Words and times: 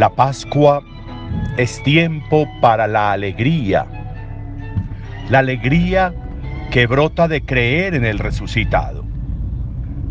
La 0.00 0.08
Pascua 0.08 0.82
es 1.58 1.82
tiempo 1.82 2.48
para 2.62 2.86
la 2.86 3.12
alegría. 3.12 3.84
La 5.28 5.40
alegría 5.40 6.14
que 6.70 6.86
brota 6.86 7.28
de 7.28 7.42
creer 7.42 7.94
en 7.94 8.06
el 8.06 8.18
resucitado. 8.18 9.04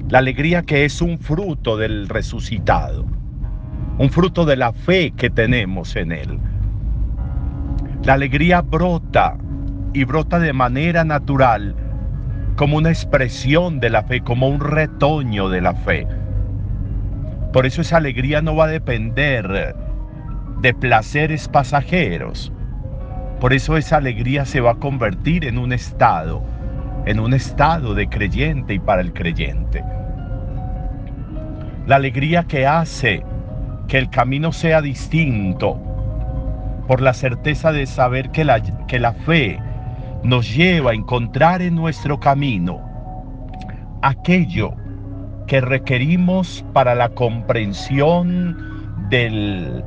La 0.07 0.19
alegría 0.19 0.61
que 0.61 0.85
es 0.85 1.01
un 1.01 1.17
fruto 1.17 1.75
del 1.75 2.07
resucitado. 2.07 3.03
Un 3.97 4.11
fruto 4.11 4.45
de 4.45 4.57
la 4.57 4.73
fe 4.73 5.09
que 5.17 5.31
tenemos 5.31 5.95
en 5.95 6.11
él. 6.11 6.37
La 8.03 8.13
alegría 8.13 8.61
brota 8.61 9.37
y 9.93 10.03
brota 10.03 10.37
de 10.37 10.53
manera 10.53 11.03
natural 11.03 11.75
como 12.57 12.77
una 12.77 12.89
expresión 12.89 13.79
de 13.79 13.89
la 13.89 14.03
fe, 14.03 14.21
como 14.21 14.49
un 14.49 14.59
retoño 14.59 15.49
de 15.49 15.61
la 15.61 15.73
fe. 15.73 16.05
Por 17.53 17.65
eso 17.65 17.81
esa 17.81 17.97
alegría 17.97 18.41
no 18.41 18.55
va 18.55 18.65
a 18.65 18.67
depender 18.69 19.75
de 20.61 20.73
placeres 20.73 21.47
pasajeros. 21.47 22.51
Por 23.39 23.53
eso 23.53 23.77
esa 23.77 23.97
alegría 23.97 24.45
se 24.45 24.61
va 24.61 24.71
a 24.71 24.75
convertir 24.75 25.45
en 25.45 25.57
un 25.57 25.73
estado, 25.73 26.43
en 27.05 27.19
un 27.19 27.33
estado 27.33 27.95
de 27.95 28.07
creyente 28.07 28.75
y 28.75 28.79
para 28.79 29.01
el 29.01 29.13
creyente. 29.13 29.83
La 31.87 31.95
alegría 31.95 32.43
que 32.43 32.67
hace 32.67 33.23
que 33.87 33.97
el 33.97 34.09
camino 34.09 34.51
sea 34.51 34.81
distinto 34.81 35.81
por 36.87 37.01
la 37.01 37.13
certeza 37.13 37.71
de 37.71 37.87
saber 37.87 38.29
que 38.29 38.43
la, 38.43 38.61
que 38.87 38.99
la 38.99 39.13
fe 39.13 39.59
nos 40.23 40.53
lleva 40.55 40.91
a 40.91 40.93
encontrar 40.93 41.61
en 41.61 41.75
nuestro 41.75 42.19
camino 42.19 42.81
aquello 44.01 44.73
que 45.49 45.61
requerimos 45.61 46.63
para 46.73 46.93
la 46.93 47.09
comprensión 47.09 48.55
del 49.09 49.83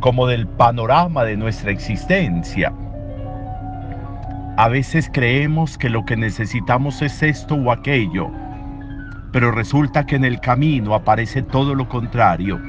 como 0.00 0.26
del 0.26 0.48
panorama 0.48 1.22
de 1.22 1.36
nuestra 1.36 1.70
existencia. 1.70 2.72
A 4.56 4.68
veces 4.68 5.08
creemos 5.12 5.78
que 5.78 5.88
lo 5.88 6.04
que 6.04 6.16
necesitamos 6.16 7.00
es 7.00 7.22
esto 7.22 7.54
o 7.54 7.70
aquello, 7.70 8.28
pero 9.32 9.52
resulta 9.52 10.04
que 10.04 10.16
en 10.16 10.24
el 10.24 10.40
camino 10.40 10.96
aparece 10.96 11.42
todo 11.42 11.76
lo 11.76 11.88
contrario 11.88 12.60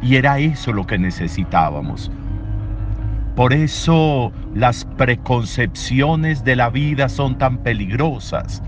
y 0.00 0.16
era 0.16 0.38
eso 0.38 0.72
lo 0.72 0.86
que 0.86 0.98
necesitábamos. 0.98 2.10
Por 3.36 3.52
eso 3.52 4.32
las 4.54 4.86
preconcepciones 4.96 6.44
de 6.44 6.56
la 6.56 6.70
vida 6.70 7.10
son 7.10 7.36
tan 7.36 7.58
peligrosas 7.58 8.62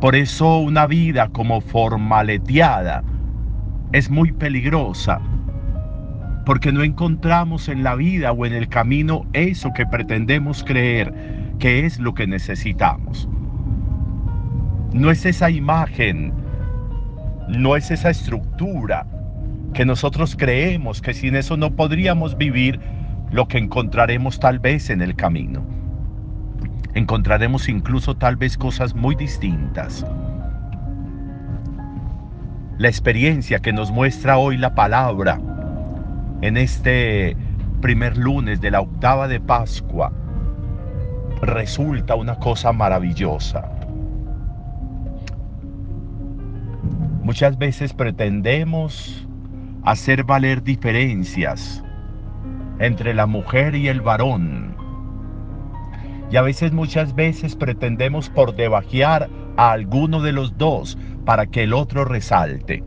por 0.00 0.14
eso 0.14 0.58
una 0.58 0.86
vida 0.86 1.28
como 1.28 1.60
formaleteada 1.60 3.02
es 3.92 4.10
muy 4.10 4.30
peligrosa, 4.32 5.20
porque 6.44 6.70
no 6.70 6.82
encontramos 6.82 7.68
en 7.68 7.82
la 7.82 7.94
vida 7.94 8.32
o 8.32 8.44
en 8.44 8.52
el 8.52 8.68
camino 8.68 9.24
eso 9.32 9.72
que 9.72 9.86
pretendemos 9.86 10.62
creer 10.64 11.14
que 11.58 11.86
es 11.86 11.98
lo 11.98 12.12
que 12.14 12.26
necesitamos. 12.26 13.28
No 14.92 15.10
es 15.10 15.24
esa 15.24 15.50
imagen, 15.50 16.32
no 17.48 17.74
es 17.74 17.90
esa 17.90 18.10
estructura 18.10 19.06
que 19.72 19.86
nosotros 19.86 20.36
creemos 20.36 21.00
que 21.00 21.14
sin 21.14 21.36
eso 21.36 21.56
no 21.56 21.74
podríamos 21.74 22.36
vivir 22.36 22.80
lo 23.30 23.48
que 23.48 23.58
encontraremos 23.58 24.38
tal 24.38 24.58
vez 24.58 24.90
en 24.90 25.00
el 25.00 25.16
camino 25.16 25.85
encontraremos 26.96 27.68
incluso 27.68 28.16
tal 28.16 28.36
vez 28.36 28.56
cosas 28.56 28.94
muy 28.94 29.14
distintas. 29.14 30.04
La 32.78 32.88
experiencia 32.88 33.58
que 33.58 33.72
nos 33.72 33.90
muestra 33.90 34.38
hoy 34.38 34.56
la 34.56 34.74
palabra 34.74 35.38
en 36.40 36.56
este 36.56 37.36
primer 37.82 38.16
lunes 38.16 38.62
de 38.62 38.70
la 38.70 38.80
octava 38.80 39.28
de 39.28 39.40
Pascua 39.40 40.10
resulta 41.42 42.14
una 42.14 42.36
cosa 42.36 42.72
maravillosa. 42.72 43.70
Muchas 47.22 47.58
veces 47.58 47.92
pretendemos 47.92 49.28
hacer 49.84 50.24
valer 50.24 50.62
diferencias 50.62 51.84
entre 52.78 53.12
la 53.12 53.26
mujer 53.26 53.74
y 53.74 53.88
el 53.88 54.00
varón 54.00 54.85
y 56.30 56.36
a 56.36 56.42
veces 56.42 56.72
muchas 56.72 57.14
veces 57.14 57.54
pretendemos 57.54 58.28
por 58.30 58.54
debajear 58.54 59.28
a 59.56 59.72
alguno 59.72 60.20
de 60.20 60.32
los 60.32 60.56
dos 60.58 60.98
para 61.24 61.46
que 61.46 61.64
el 61.64 61.72
otro 61.72 62.04
resalte. 62.04 62.82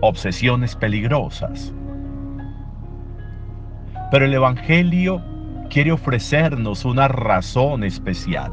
Obsesiones 0.00 0.76
peligrosas. 0.76 1.74
Pero 4.10 4.24
el 4.24 4.34
Evangelio 4.34 5.22
quiere 5.70 5.92
ofrecernos 5.92 6.84
una 6.84 7.08
razón 7.08 7.84
especial 7.84 8.52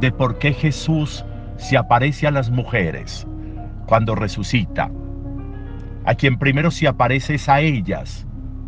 de 0.00 0.10
por 0.12 0.38
qué 0.38 0.52
Jesús 0.52 1.24
se 1.56 1.76
aparece 1.76 2.26
a 2.26 2.30
las 2.30 2.50
mujeres 2.50 3.26
cuando 3.86 4.14
resucita. 4.14 4.90
A 6.04 6.14
quien 6.14 6.38
primero 6.38 6.70
se 6.70 6.88
aparece 6.88 7.34
es 7.34 7.48
a 7.48 7.60
ellas 7.60 8.26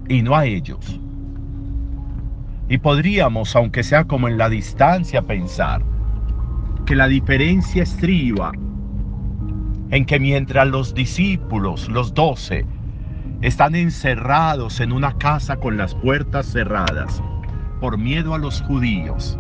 y 0.09 0.23
no 0.23 0.37
a 0.37 0.45
ellos. 0.45 1.01
Y 2.73 2.79
podríamos, 2.79 3.55
aunque 3.55 3.83
sea 3.83 4.05
como 4.05 4.29
en 4.29 4.39
la 4.39 4.49
distancia, 4.49 5.21
pensar 5.21 5.83
que 6.87 6.97
la 6.97 7.07
diferencia 7.07 7.83
estriba 7.83 8.51
en 9.91 10.07
que 10.07 10.19
mientras 10.19 10.67
los 10.69 10.95
discípulos, 10.95 11.91
los 11.91 12.15
doce, 12.15 12.65
están 13.43 13.75
encerrados 13.75 14.81
en 14.81 14.93
una 14.93 15.19
casa 15.19 15.57
con 15.57 15.77
las 15.77 15.95
puertas 15.95 16.47
cerradas 16.47 17.23
por 17.79 17.99
miedo 17.99 18.33
a 18.33 18.39
los 18.39 18.63
judíos, 18.63 19.39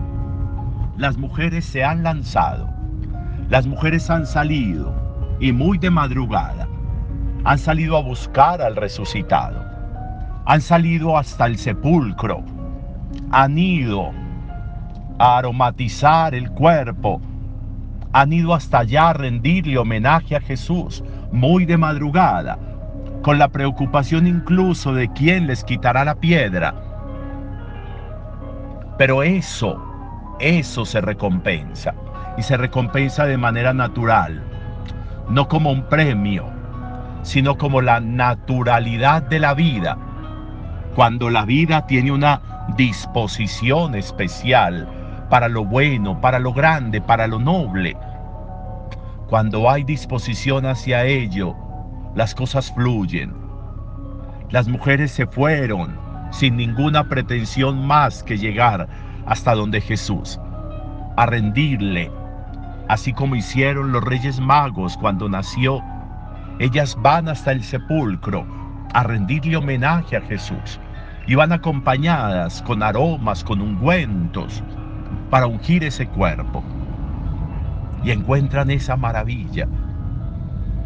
las 0.98 1.16
mujeres 1.16 1.65
se 1.65 1.82
han 1.82 2.03
lanzado, 2.03 2.69
las 3.48 3.66
mujeres 3.66 4.10
han 4.10 4.26
salido 4.26 4.94
y 5.41 5.53
muy 5.53 5.78
de 5.78 5.88
madrugada 5.88 6.69
han 7.44 7.59
salido 7.59 7.97
a 7.97 8.03
buscar 8.03 8.60
al 8.60 8.76
resucitado, 8.76 9.65
han 10.44 10.60
salido 10.60 11.16
hasta 11.16 11.47
el 11.47 11.56
sepulcro 11.56 12.44
han 13.30 13.58
ido 13.58 14.10
a 15.18 15.38
aromatizar 15.38 16.34
el 16.34 16.50
cuerpo, 16.50 17.20
han 18.12 18.32
ido 18.32 18.54
hasta 18.54 18.80
allá 18.80 19.10
a 19.10 19.12
rendirle 19.14 19.78
homenaje 19.78 20.36
a 20.36 20.40
Jesús, 20.40 21.02
muy 21.32 21.64
de 21.64 21.78
madrugada, 21.78 22.58
con 23.22 23.38
la 23.38 23.48
preocupación 23.48 24.26
incluso 24.26 24.92
de 24.92 25.10
quién 25.12 25.47
les 25.47 25.64
quitará 25.64 26.04
la 26.04 26.16
piedra. 26.16 26.74
Pero 28.98 29.22
eso, 29.22 29.82
eso 30.41 30.84
se 30.84 31.00
recompensa, 31.00 31.94
y 32.36 32.42
se 32.42 32.56
recompensa 32.56 33.24
de 33.24 33.38
manera 33.38 33.72
natural, 33.72 34.42
no 35.28 35.48
como 35.48 35.70
un 35.70 35.84
premio, 35.84 36.47
sino 37.22 37.56
como 37.56 37.80
la 37.80 38.00
naturalidad 38.00 39.22
de 39.22 39.38
la 39.38 39.54
vida, 39.54 39.97
cuando 40.94 41.30
la 41.30 41.44
vida 41.44 41.86
tiene 41.86 42.12
una 42.12 42.66
disposición 42.77 43.94
especial 43.94 44.89
para 45.30 45.48
lo 45.48 45.65
bueno, 45.65 46.21
para 46.21 46.39
lo 46.39 46.53
grande, 46.53 47.00
para 47.00 47.27
lo 47.27 47.39
noble. 47.39 47.97
Cuando 49.28 49.71
hay 49.71 49.84
disposición 49.84 50.66
hacia 50.66 51.04
ello, 51.04 51.56
las 52.15 52.34
cosas 52.34 52.71
fluyen. 52.72 53.34
Las 54.50 54.68
mujeres 54.68 55.12
se 55.12 55.27
fueron 55.27 55.98
sin 56.30 56.56
ninguna 56.56 57.09
pretensión 57.09 57.86
más 57.86 58.22
que 58.22 58.36
llegar 58.36 58.86
hasta 59.24 59.54
donde 59.54 59.80
Jesús, 59.80 60.39
a 61.16 61.24
rendirle, 61.24 62.10
así 62.89 63.15
como 63.15 63.34
hicieron 63.34 63.92
los 63.92 64.04
reyes 64.04 64.39
magos 64.41 64.98
cuando 64.98 65.28
nació. 65.28 65.83
Ellas 66.59 66.97
van 67.00 67.28
hasta 67.28 67.53
el 67.53 67.65
sepulcro 67.65 68.47
a 68.92 69.03
rendirle 69.04 69.56
homenaje 69.56 70.18
a 70.18 70.21
Jesús 70.21 70.78
y 71.27 71.34
van 71.34 71.53
acompañadas 71.53 72.63
con 72.63 72.83
aromas, 72.83 73.45
con 73.45 73.60
ungüentos, 73.60 74.63
para 75.30 75.47
ungir 75.47 75.84
ese 75.84 76.07
cuerpo. 76.07 76.63
Y 78.04 78.10
encuentran 78.10 78.71
esa 78.71 78.97
maravilla. 78.97 79.69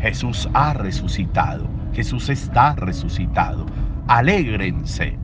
Jesús 0.00 0.49
ha 0.53 0.75
resucitado, 0.75 1.67
Jesús 1.94 2.29
está 2.29 2.75
resucitado. 2.75 3.65
Alégrense. 4.09 5.19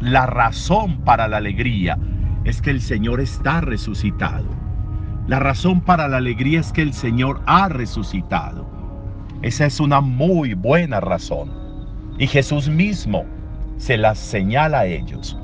La 0.00 0.26
razón 0.26 0.98
para 1.00 1.26
la 1.26 1.38
alegría 1.38 1.98
es 2.44 2.62
que 2.62 2.70
el 2.70 2.80
Señor 2.80 3.20
está 3.20 3.60
resucitado. 3.60 4.46
La 5.26 5.40
razón 5.40 5.80
para 5.80 6.06
la 6.06 6.18
alegría 6.18 6.60
es 6.60 6.72
que 6.72 6.82
el 6.82 6.92
Señor 6.92 7.40
ha 7.46 7.68
resucitado. 7.68 8.70
Esa 9.42 9.66
es 9.66 9.80
una 9.80 10.00
muy 10.00 10.54
buena 10.54 11.00
razón. 11.00 11.50
Y 12.18 12.26
Jesús 12.28 12.68
mismo 12.68 13.24
se 13.76 13.96
las 13.96 14.18
señala 14.18 14.80
a 14.80 14.86
ellos. 14.86 15.38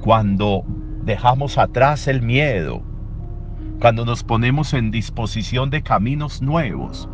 Cuando 0.00 0.64
dejamos 1.04 1.58
atrás 1.58 2.08
el 2.08 2.22
miedo, 2.22 2.82
cuando 3.80 4.04
nos 4.04 4.24
ponemos 4.24 4.72
en 4.72 4.90
disposición 4.90 5.70
de 5.70 5.82
caminos 5.82 6.42
nuevos, 6.42 7.08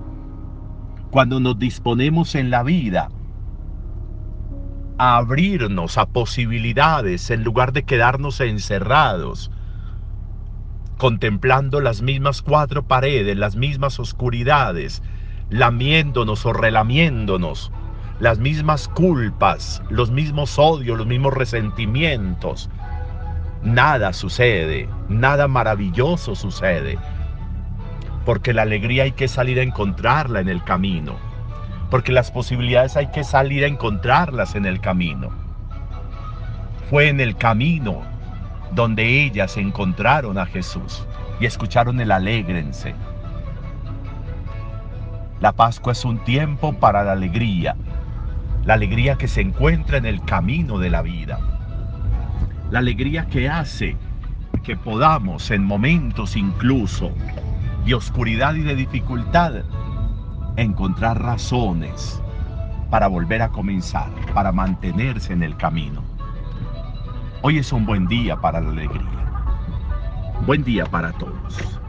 cuando 1.11 1.41
nos 1.41 1.59
disponemos 1.59 2.35
en 2.35 2.51
la 2.51 2.63
vida 2.63 3.11
a 4.99 5.17
abrirnos 5.17 5.99
a 5.99 6.07
posibilidades 6.07 7.31
en 7.31 7.43
lugar 7.45 7.73
de 7.73 7.83
quedarnos 7.83 8.41
encerrados, 8.41 9.51
contemplando 10.99 11.81
las 11.81 12.01
mismas 12.01 12.43
cuatro 12.43 12.87
paredes, 12.87 13.37
las 13.37 13.57
mismas 13.57 13.99
oscuridades, 13.99 15.03
lamiéndonos 15.51 16.47
o 16.47 16.53
relamiéndonos, 16.53 17.73
las 18.23 18.39
mismas 18.39 18.87
culpas, 18.87 19.83
los 19.91 20.13
mismos 20.13 20.57
odios, 20.57 20.97
los 20.97 21.09
mismos 21.09 21.35
resentimientos. 21.35 22.71
Nada 23.65 24.13
sucede, 24.13 24.89
nada 25.09 25.49
maravilloso 25.49 26.37
sucede, 26.37 27.01
porque 28.25 28.53
la 28.55 28.63
alegría 28.63 29.03
hay 29.03 29.11
que 29.11 29.27
salir 29.27 29.59
a 29.59 29.65
encontrarla 29.65 30.39
en 30.39 30.49
el 30.49 30.63
camino, 30.63 31.17
porque 31.91 32.13
las 32.13 32.31
posibilidades 32.31 32.97
hay 32.97 33.09
que 33.09 33.25
salir 33.25 33.65
a 33.65 33.67
encontrarlas 33.67 34.55
en 34.55 34.67
el 34.67 34.81
camino. 34.81 35.31
Fue 36.91 37.09
en 37.09 37.19
el 37.19 37.35
camino 37.35 38.03
donde 38.71 39.25
ellas 39.25 39.57
encontraron 39.57 40.39
a 40.39 40.47
Jesús 40.47 41.05
y 41.41 41.47
escucharon 41.47 42.01
el 42.01 42.13
alégrense. 42.13 42.95
La 45.41 45.51
Pascua 45.51 45.91
es 45.91 46.05
un 46.05 46.23
tiempo 46.23 46.73
para 46.73 47.03
la 47.03 47.11
alegría, 47.11 47.75
la 48.65 48.75
alegría 48.75 49.17
que 49.17 49.29
se 49.29 49.41
encuentra 49.41 49.97
en 49.99 50.07
el 50.07 50.23
camino 50.25 50.79
de 50.79 50.91
la 50.91 51.03
vida, 51.03 51.41
la 52.71 52.79
alegría 52.79 53.27
que 53.27 53.49
hace 53.49 53.97
que 54.63 54.77
podamos 54.77 55.51
en 55.51 55.65
momentos 55.65 56.37
incluso 56.37 57.11
de 57.85 57.95
oscuridad 57.95 58.55
y 58.55 58.63
de 58.63 58.77
dificultad 58.77 59.65
encontrar 60.57 61.21
razones 61.21 62.23
para 62.91 63.09
volver 63.09 63.43
a 63.43 63.49
comenzar, 63.49 64.11
para 64.35 64.53
mantenerse 64.53 65.33
en 65.33 65.43
el 65.43 65.57
camino. 65.57 66.03
Hoy 67.41 67.59
es 67.59 67.73
un 67.73 67.85
buen 67.85 68.07
día 68.07 68.37
para 68.37 68.61
la 68.61 68.71
alegría. 68.71 69.23
Buen 70.47 70.63
día 70.63 70.85
para 70.87 71.11
todos. 71.13 71.82